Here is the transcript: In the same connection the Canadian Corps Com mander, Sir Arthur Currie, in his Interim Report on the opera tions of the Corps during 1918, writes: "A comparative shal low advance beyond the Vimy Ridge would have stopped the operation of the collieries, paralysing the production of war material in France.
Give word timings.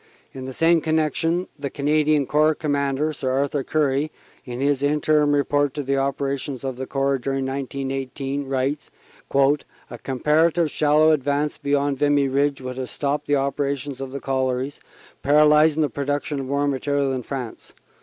In 0.33 0.45
the 0.45 0.51
same 0.51 0.81
connection 0.81 1.47
the 1.59 1.69
Canadian 1.69 2.25
Corps 2.25 2.55
Com 2.55 2.71
mander, 2.71 3.13
Sir 3.13 3.29
Arthur 3.29 3.63
Currie, 3.63 4.11
in 4.45 4.59
his 4.59 4.81
Interim 4.81 5.31
Report 5.35 5.77
on 5.77 5.85
the 5.85 5.95
opera 5.95 6.39
tions 6.39 6.63
of 6.63 6.77
the 6.77 6.87
Corps 6.87 7.19
during 7.19 7.45
1918, 7.45 8.47
writes: 8.47 8.89
"A 9.31 9.99
comparative 10.01 10.71
shal 10.71 10.97
low 11.01 11.11
advance 11.11 11.59
beyond 11.59 11.97
the 11.99 12.05
Vimy 12.07 12.27
Ridge 12.29 12.61
would 12.61 12.77
have 12.77 12.89
stopped 12.89 13.27
the 13.27 13.35
operation 13.35 13.93
of 14.01 14.11
the 14.11 14.19
collieries, 14.19 14.79
paralysing 15.21 15.83
the 15.83 15.87
production 15.87 16.39
of 16.39 16.49
war 16.49 16.67
material 16.67 17.13
in 17.13 17.21
France. 17.21 17.73